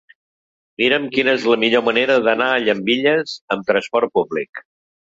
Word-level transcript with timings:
Mira'm 0.81 1.05
quina 1.17 1.35
és 1.39 1.45
la 1.51 1.59
millor 1.65 1.85
manera 1.91 2.17
d'anar 2.29 2.49
a 2.55 2.59
Llambilles 2.65 3.39
amb 3.57 3.71
trasport 3.73 4.19
públic. 4.21 4.69